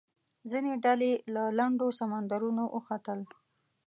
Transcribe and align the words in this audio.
ځینې 0.51 0.71
ډلې 0.85 1.11
له 1.33 1.43
لنډو 1.57 1.87
سمندرونو 1.99 2.63
اوښتل. 2.75 3.19